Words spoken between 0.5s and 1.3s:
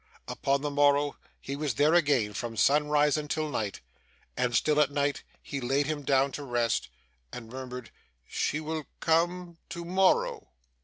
the morrow